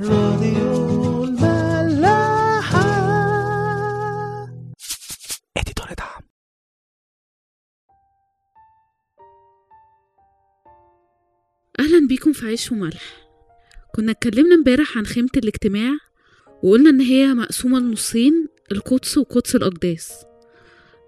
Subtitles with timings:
[0.00, 2.82] راديو الملاحة.
[5.56, 6.22] اديتور دعم.
[11.80, 13.28] أهلا بيكم في عيش وملح.
[13.94, 15.92] كنا اتكلمنا امبارح عن خيمة الاجتماع
[16.62, 20.24] وقلنا إن هي مقسومة لنصين القدس وقدس الأقداس.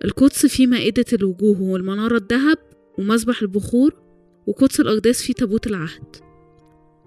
[0.04, 2.58] القدس فيه مائدة الوجوه والمنارة الذهب
[2.98, 4.02] ومسبح البخور
[4.46, 6.33] وقدس الأقداس فيه تابوت العهد.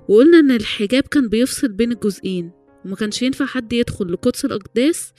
[0.10, 2.52] وقلنا إن الحجاب كان بيفصل بين الجزئين
[2.86, 5.14] وما كانش ينفع حد يدخل لقدس الأقداس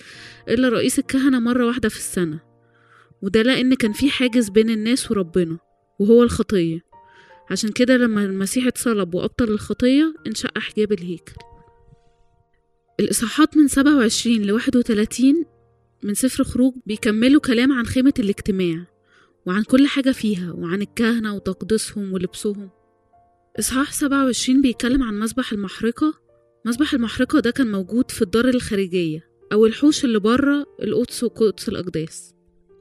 [0.49, 2.41] إلا رئيس الكهنة مرة واحدة في السنة.
[3.23, 5.59] وده لأن كان في حاجز بين الناس وربنا
[6.01, 6.81] وهو الخطية.
[7.51, 11.33] عشان كده لما المسيح اتصلب وأبطل الخطية انشق حجاب الهيكل.
[13.01, 15.45] الإصحاحات من 27 ل 31
[16.03, 18.87] من سفر خروج بيكملوا كلام عن خيمة الاجتماع
[19.47, 22.71] وعن كل حاجة فيها وعن الكهنة وتقديسهم ولبسهم.
[23.59, 26.15] إصحاح 27 بيتكلم عن مسبح المحرقة.
[26.67, 32.35] مسبح المحرقة ده كان موجود في الدار الخارجية أو الحوش اللي بره القدس وقدس الأقداس.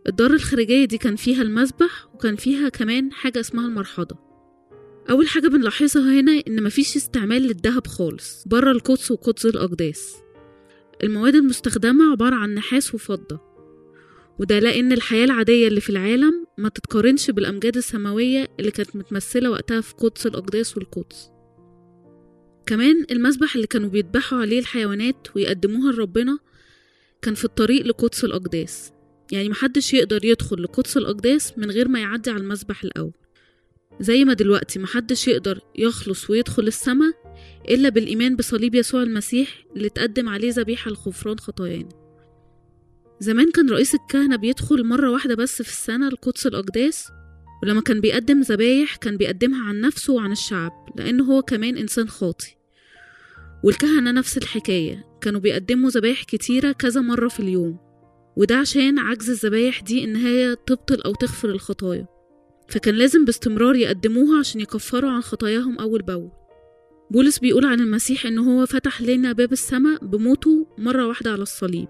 [0.08, 4.18] الدار الخارجية دي كان فيها المسبح وكان فيها كمان حاجة اسمها المرحضة.
[5.10, 10.16] أول حاجة بنلاحظها هنا إن مفيش استعمال للذهب خالص بره القدس وقدس الأقداس.
[11.04, 13.47] المواد المستخدمة عبارة عن نحاس وفضة.
[14.40, 19.82] وده لأن الحياة العادية اللي في العالم ما تتقارنش بالأمجاد السماوية اللي كانت متمثلة وقتها
[19.82, 21.30] في قدس الأقداس والقدس.
[22.66, 26.40] كمان المسبح اللي كانوا بيذبحوا عليه الحيوانات ويقدموها لربنا
[27.22, 28.92] كان في الطريق لقدس الأقداس.
[29.32, 33.14] يعني محدش يقدر يدخل لقدس الأقداس من غير ما يعدي على المسبح الأول.
[34.00, 37.14] زي ما دلوقتي محدش يقدر يخلص ويدخل السماء
[37.70, 42.07] إلا بالإيمان بصليب يسوع المسيح اللي تقدم عليه ذبيحة لغفران خطايانا.
[43.20, 47.08] زمان كان رئيس الكهنة بيدخل مرة واحدة بس في السنة لقدس الأقداس
[47.64, 52.56] ولما كان بيقدم ذبايح كان بيقدمها عن نفسه وعن الشعب لأنه هو كمان إنسان خاطي
[53.64, 57.88] والكهنة نفس الحكاية كانوا بيقدموا ذبايح كتيرة كذا مرة في اليوم
[58.38, 62.08] وده عشان عجز الذبايح دي إن هي تبطل أو تغفر الخطايا.
[62.70, 66.32] فكان لازم باستمرار يقدموها عشان يكفروا عن خطاياهم أول بأول.
[67.12, 71.88] بولس بيقول عن المسيح إن هو فتح لنا باب السماء بموته مرة واحدة على الصليب.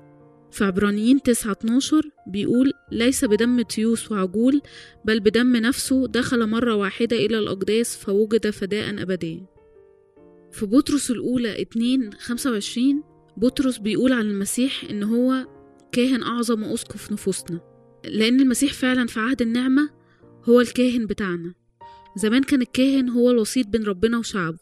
[0.58, 4.62] في عبرانيين 9 12 بيقول ليس بدم تيوس وعجول
[5.06, 9.46] بل بدم نفسه دخل مرة واحدة إلى الأقداس فوجد فداء أبديا.
[10.52, 13.04] في بطرس الأولى 2 25
[13.38, 15.48] بطرس بيقول عن المسيح إن هو
[15.92, 17.60] كاهن أعظم وأسقف نفوسنا
[18.06, 19.90] لأن المسيح فعلا في عهد النعمة
[20.44, 21.54] هو الكاهن بتاعنا.
[22.16, 24.60] زمان كان الكاهن هو الوسيط بين ربنا وشعبه.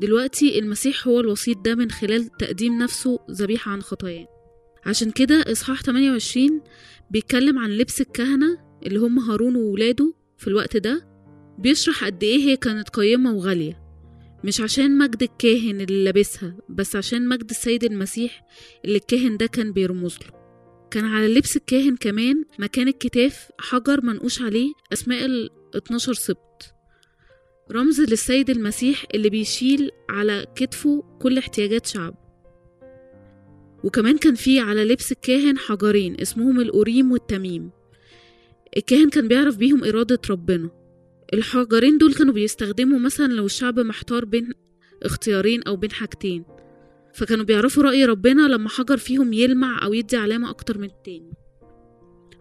[0.00, 4.39] دلوقتي المسيح هو الوسيط ده من خلال تقديم نفسه ذبيحة عن خطايانا
[4.86, 6.60] عشان كده إصحاح 28
[7.10, 11.06] بيتكلم عن لبس الكهنة اللي هم هارون وولاده في الوقت ده
[11.58, 13.80] بيشرح قد إيه هي كانت قيمة وغالية.
[14.44, 18.42] مش عشان مجد الكاهن اللي لابسها بس عشان مجد السيد المسيح
[18.84, 20.40] اللي الكاهن ده كان بيرمز له.
[20.90, 26.74] كان على لبس الكاهن كمان مكان الكتاف حجر منقوش عليه أسماء ال 12 سبط
[27.72, 32.29] رمز للسيد المسيح اللي بيشيل على كتفه كل احتياجات شعب
[33.84, 37.70] وكمان كان في على لبس الكاهن حجرين اسمهم الأوريم والتميم.
[38.76, 40.70] الكاهن كان بيعرف بيهم إرادة ربنا.
[41.34, 44.52] الحجرين دول كانوا بيستخدموا مثلا لو الشعب محتار بين
[45.02, 46.44] اختيارين أو بين حاجتين.
[47.14, 51.32] فكانوا بيعرفوا رأي ربنا لما حجر فيهم يلمع أو يدي علامة أكتر من التاني.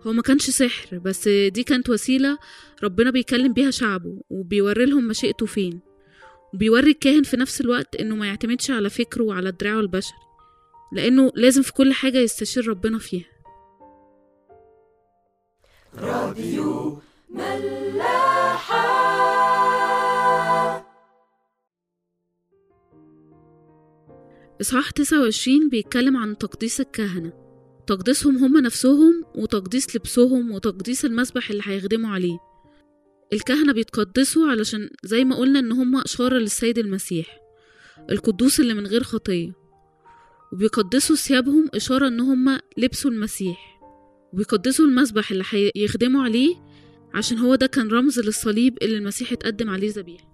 [0.02, 2.38] هو ما كانش سحر بس دي كانت وسيلة
[2.84, 5.80] ربنا بيكلم بيها شعبه وبيوري لهم مشيئته فين.
[6.54, 10.29] وبيوري الكاهن في نفس الوقت إنه ما يعتمدش على فكره وعلى دراعه البشري
[10.92, 13.26] لأنه لازم في كل حاجة يستشير ربنا فيها.
[15.96, 18.90] راديو ملاحة.
[24.62, 27.34] إصحاح 29 بيتكلم عن تقديس الكهنة.
[27.88, 32.38] تقديسهم هم نفسهم وتقديس لبسهم وتقديس المسبح اللي هيخدموا عليه.
[33.34, 37.40] الكهنة بيتقدسوا علشان زي ما قلنا إن هم إشارة للسيد المسيح.
[38.10, 39.59] القدوس اللي من غير خطية.
[40.54, 43.80] وبيقدسوا ثيابهم إشارة إن هم لبسوا المسيح.
[44.34, 45.44] وبيقدسوا المسبح اللي
[45.76, 46.56] هيخدموا عليه
[47.14, 50.30] عشان هو ده كان رمز للصليب اللي المسيح اتقدم عليه ذبيحة.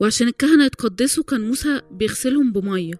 [0.00, 2.94] وعشان الكهنة يتقدسوا كان موسى بيغسلهم بمية.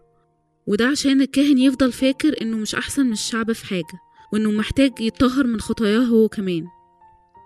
[0.66, 3.98] وده عشان الكاهن يفضل فاكر إنه مش أحسن من الشعب في حاجة
[4.32, 6.64] وإنه محتاج يتطهر من خطاياه هو كمان.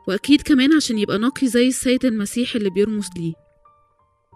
[0.09, 3.33] وأكيد كمان عشان يبقى نقي زي السيد المسيح اللي بيرمز ليه.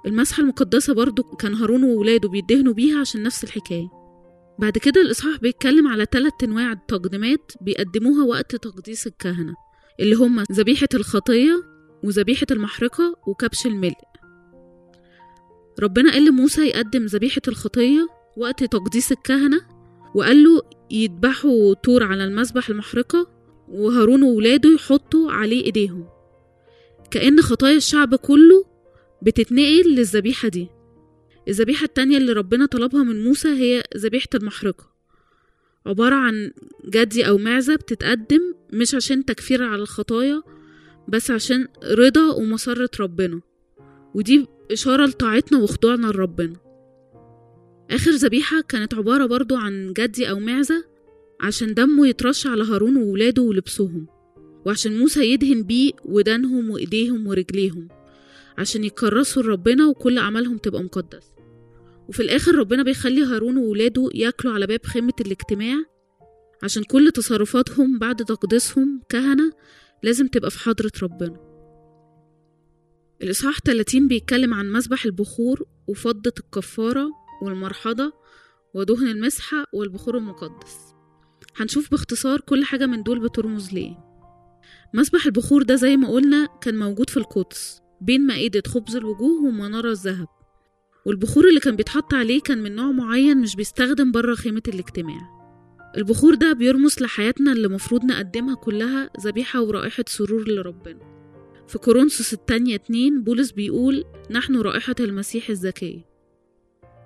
[0.06, 4.01] المسحة المقدسة برضو كان هارون وولاده بيدهنوا بيها عشان نفس الحكاية.
[4.62, 9.54] بعد كده الإصحاح بيتكلم على ثلاث أنواع تقديمات بيقدموها وقت تقديس الكهنة
[10.00, 11.62] اللي هما ذبيحة الخطية
[12.04, 13.94] وذبيحة المحرقة وكبش الملء.
[15.80, 18.06] ربنا قال لموسى يقدم ذبيحة الخطية
[18.36, 19.60] وقت تقديس الكهنة
[20.14, 23.26] وقال له يذبحوا طور على المذبح المحرقة
[23.68, 26.06] وهارون وولاده يحطوا عليه إيديهم.
[27.10, 28.64] كأن خطايا الشعب كله
[29.22, 30.68] بتتنقل للذبيحة دي.
[31.48, 34.92] الذبيحة التانية اللي ربنا طلبها من موسى هي ذبيحة المحرقة.
[35.86, 36.52] عبارة عن
[36.86, 40.42] جدي أو معزة بتتقدم مش عشان تكفير على الخطايا
[41.08, 43.40] بس عشان رضا ومسرة ربنا.
[44.14, 46.56] ودي إشارة لطاعتنا وخضوعنا لربنا.
[47.90, 50.84] آخر ذبيحة كانت عبارة برضو عن جدي أو معزة
[51.40, 54.06] عشان دمه يترش على هارون وولاده ولبسهم
[54.66, 57.88] وعشان موسى يدهن بيه ودانهم وإيديهم ورجليهم
[58.58, 61.31] عشان يكرسوا لربنا وكل أعمالهم تبقى مقدس
[62.12, 65.84] وفي الآخر ربنا بيخلي هارون وولاده ياكلوا على باب خيمة الاجتماع.
[66.62, 69.52] عشان كل تصرفاتهم بعد تقديسهم كهنة
[70.02, 71.36] لازم تبقى في حضرة ربنا.
[73.22, 77.10] الإصحاح 30 بيتكلم عن مسبح البخور وفضة الكفارة
[77.42, 78.12] والمرحضة
[78.74, 80.76] ودهن المسحة والبخور المقدس.
[81.56, 83.96] هنشوف باختصار كل حاجة من دول بترمز ليه.
[84.94, 89.90] مسبح البخور ده زي ما قلنا كان موجود في القدس بين مائدة خبز الوجوه ومنارة
[89.90, 90.41] الذهب.
[91.06, 95.42] والبخور اللي كان بيتحط عليه كان من نوع معين مش بيستخدم بره خيمة الاجتماع.
[95.96, 101.12] البخور ده بيرمز لحياتنا اللي مفروض نقدمها كلها ذبيحة ورائحة سرور لربنا.
[101.68, 106.12] في كورنثوس التانية اتنين بولس بيقول نحن رائحة المسيح الزكية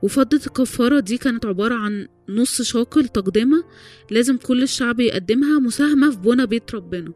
[0.02, 3.64] وفضة الكفارة دي كانت عبارة عن نص شاكل تقدمة
[4.10, 7.12] لازم كل الشعب يقدمها مساهمة في بنى بيت ربنا.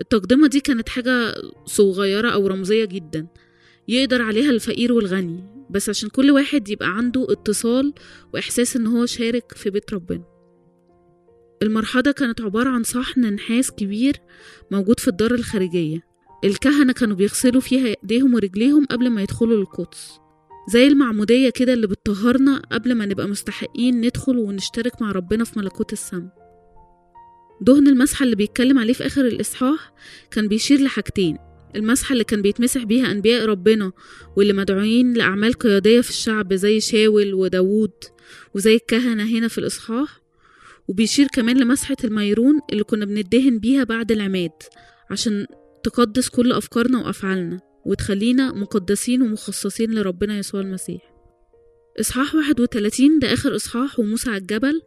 [0.00, 1.34] التقدمة دي كانت حاجة
[1.66, 3.26] صغيرة أو رمزية جدا.
[3.88, 5.59] يقدر عليها الفقير والغني.
[5.70, 7.94] بس عشان كل واحد يبقى عنده اتصال
[8.34, 10.24] وإحساس إن هو شارك في بيت ربنا.
[11.62, 14.16] المرحضة كانت عبارة عن صحن نحاس كبير
[14.70, 16.02] موجود في الدار الخارجية.
[16.44, 20.18] الكهنة كانوا بيغسلوا فيها إيديهم ورجليهم قبل ما يدخلوا للقدس.
[20.72, 25.92] زي المعمودية كده اللي بتطهرنا قبل ما نبقى مستحقين ندخل ونشترك مع ربنا في ملكوت
[25.92, 26.40] السماء.
[27.62, 29.92] دهن المسحة اللي بيتكلم عليه في آخر الإصحاح
[30.30, 31.38] كان بيشير لحاجتين
[31.76, 33.92] المسحة اللي كان بيتمسح بيها أنبياء ربنا
[34.36, 37.92] واللي مدعوين لأعمال قيادية في الشعب زي شاول وداوود
[38.54, 40.20] وزي الكهنة هنا في الإصحاح.
[40.88, 44.50] وبيشير كمان لمسحة الميرون اللي كنا بندهن بيها بعد العماد
[45.10, 45.46] عشان
[45.84, 51.14] تقدس كل أفكارنا وأفعالنا وتخلينا مقدسين ومخصصين لربنا يسوع المسيح.
[52.00, 54.82] إصحاح 31 ده آخر إصحاح وموسى على الجبل.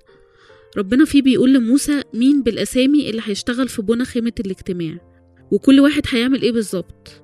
[0.77, 5.12] ربنا فيه بيقول لموسى مين بالأسامي اللي هيشتغل في بنا خيمة الاجتماع.
[5.51, 7.21] وكل واحد هيعمل إيه بالظبط.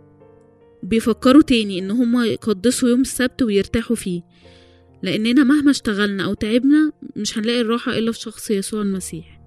[0.84, 4.22] بيفكروا تاني ان هما يقدسوا يوم السبت ويرتاحوا فيه
[5.04, 9.40] لاننا مهما اشتغلنا أو تعبنا مش هنلاقي الراحة إلا في شخص يسوع المسيح.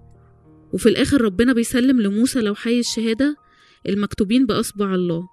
[0.73, 3.37] وفي الآخر ربنا بيسلم لموسى لو حي الشهادة
[3.89, 5.29] المكتوبين بأصبع الله.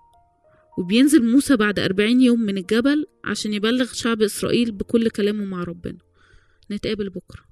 [0.77, 5.97] وبينزل موسى بعد أربعين يوم من الجبل عشان يبلغ شعب إسرائيل بكل كلامه مع ربنا.
[6.71, 7.48] نتقابل بكرة.